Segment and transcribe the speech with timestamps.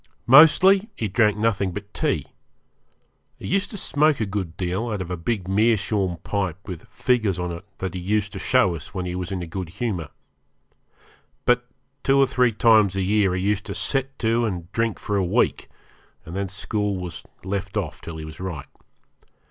[0.25, 2.25] Mostly he drank nothing but tea.
[3.37, 7.37] He used to smoke a good deal out of a big meerschaum pipe with figures
[7.37, 10.09] on it that he used to show us when he was in a good humour.
[11.45, 11.67] But
[12.01, 15.23] two or three times a year he used to set to and drink for a
[15.23, 15.69] week,
[16.25, 18.65] and then school was left off till he was right.